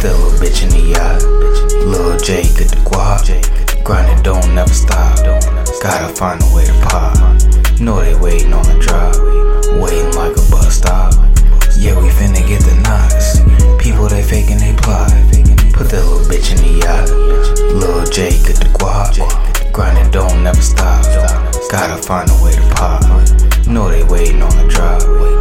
that 0.00 0.16
little 0.16 0.38
bitch 0.40 0.62
in 0.62 0.70
the 0.70 0.94
yacht. 0.94 1.22
Lil 1.84 2.16
J, 2.18 2.42
get 2.56 2.70
the 2.70 2.80
guap. 2.86 3.28
Grinding 3.84 4.22
don't 4.22 4.54
never 4.54 4.72
stop. 4.72 5.18
Gotta 5.82 6.14
find 6.14 6.40
a 6.40 6.48
way 6.54 6.64
to 6.64 6.72
pop. 6.86 7.18
Know 7.80 8.00
they 8.00 8.14
waiting 8.14 8.54
on 8.54 8.62
the 8.62 8.78
drop. 8.78 9.16
Waiting 9.82 10.14
like 10.14 10.32
a 10.32 10.44
bus 10.48 10.78
stop. 10.78 11.12
Yeah, 11.76 11.98
we 12.00 12.08
finna 12.14 12.46
get 12.46 12.62
the 12.62 12.78
knots. 12.86 13.42
People 13.82 14.08
they 14.08 14.22
faking 14.22 14.58
they 14.58 14.72
plot. 14.80 15.10
Put 15.74 15.90
that 15.90 16.06
little 16.06 16.24
bitch 16.30 16.54
in 16.54 16.62
the 16.62 16.72
yacht. 16.86 17.10
Lil 17.74 18.06
J, 18.06 18.30
get 18.46 18.56
the 18.62 18.70
guap. 18.78 19.18
Grinding 19.72 20.10
don't 20.10 20.42
never 20.42 20.62
stop. 20.62 21.02
Gotta 21.70 22.00
find 22.00 22.30
a 22.30 22.36
way 22.42 22.54
to 22.54 22.66
pop. 22.76 23.02
Know 23.66 23.90
they 23.90 24.04
waiting 24.04 24.42
on 24.42 24.56
the 24.56 24.68
drop. 24.68 25.31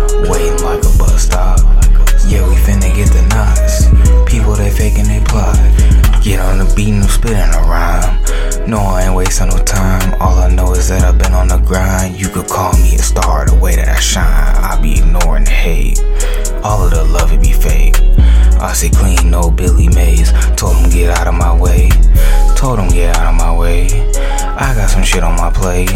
No, 8.71 8.79
I 8.79 9.03
ain't 9.03 9.15
wasting 9.15 9.49
no 9.49 9.57
time. 9.57 10.13
All 10.21 10.39
I 10.39 10.47
know 10.47 10.71
is 10.71 10.87
that 10.87 11.03
I've 11.03 11.17
been 11.17 11.33
on 11.33 11.49
the 11.49 11.57
grind. 11.57 12.17
You 12.17 12.29
could 12.29 12.47
call 12.47 12.71
me 12.77 12.95
a 12.95 12.99
star 12.99 13.45
the 13.45 13.53
way 13.53 13.75
that 13.75 13.89
I 13.89 13.99
shine. 13.99 14.23
I 14.23 14.79
be 14.81 14.93
ignoring 14.93 15.45
hate. 15.45 15.99
All 16.63 16.85
of 16.85 16.91
the 16.91 17.03
love 17.03 17.33
it 17.33 17.41
be 17.41 17.51
fake. 17.51 17.97
I 18.61 18.71
say 18.71 18.89
clean, 18.89 19.29
no 19.29 19.51
Billy 19.51 19.89
Mays. 19.89 20.31
Told 20.55 20.77
him 20.77 20.89
get 20.89 21.09
out 21.09 21.27
of 21.27 21.33
my 21.33 21.53
way. 21.53 21.89
Told 22.55 22.79
him 22.79 22.87
get 22.87 23.17
out 23.17 23.33
of 23.33 23.35
my 23.35 23.53
way. 23.53 23.87
I 24.55 24.73
got 24.73 24.89
some 24.89 25.03
shit 25.03 25.21
on 25.21 25.35
my 25.35 25.51
plate. 25.51 25.91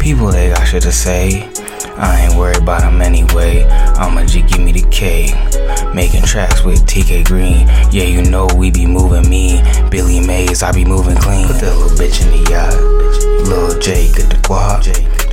People 0.00 0.28
they 0.28 0.48
got 0.48 0.64
shit 0.64 0.84
to 0.84 0.92
say. 0.92 1.46
I 1.98 2.24
ain't 2.24 2.34
worried 2.34 2.62
about 2.62 2.80
them 2.80 3.02
anyway. 3.02 3.64
I'ma 3.66 4.24
just 4.24 4.48
give 4.48 4.64
me 4.64 4.72
the 4.72 4.88
K. 4.90 5.32
Making 5.92 6.22
tracks 6.22 6.64
with 6.64 6.86
TK 6.86 7.26
Green. 7.26 7.66
Yeah, 7.92 8.04
you 8.04 8.22
know 8.22 8.48
we 8.56 8.70
be 8.70 8.86
moving 8.86 9.28
mean. 9.28 9.55
Mays, 10.56 10.62
I 10.62 10.72
be 10.72 10.86
moving 10.86 11.16
clean. 11.16 11.46
Put 11.46 11.60
that 11.60 11.76
little 11.76 11.98
bitch 11.98 12.24
in 12.24 12.30
the 12.30 12.50
yacht. 12.50 12.72
Lil 13.46 13.78
J, 13.78 14.10
get 14.12 14.30
the 14.30 14.36
guap. 14.36 14.84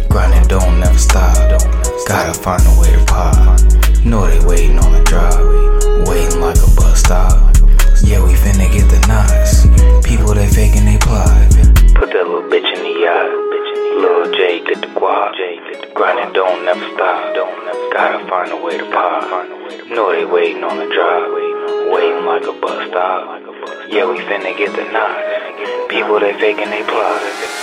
Grinding 0.10 0.48
don't 0.50 0.82
never 0.82 0.98
stop. 0.98 1.36
Gotta 2.08 2.38
find 2.38 2.62
a 2.66 2.80
way 2.80 2.92
to 2.92 3.06
pop. 3.06 3.60
Know 4.04 4.28
they 4.28 4.46
waiting 4.46 4.80
on 4.80 4.92
the 4.92 5.02
drop. 5.06 5.83
J, 15.14 15.60
get 15.70 15.82
the 15.82 15.88
guap. 15.88 15.94
Grinding 15.94 16.34
don't 16.34 16.66
never 16.66 16.86
stop. 16.96 17.36
Gotta 17.94 18.28
find 18.28 18.52
a 18.52 18.58
way 18.58 18.78
to 18.80 18.86
pop. 18.90 19.48
Know 19.90 20.12
they 20.12 20.26
waiting 20.26 20.64
on 20.64 20.80
the 20.80 20.90
drop. 20.90 21.30
Waiting 21.94 22.26
like 22.26 22.44
a 22.44 22.54
bus 22.60 22.90
stop. 22.90 23.42
Yeah, 23.90 24.10
we 24.10 24.18
finna 24.26 24.58
get 24.58 24.76
the 24.76 24.86
knots. 24.92 25.90
People 25.90 26.20
they 26.20 26.34
faking 26.34 26.72
they 26.72 26.84
plot. 26.84 27.63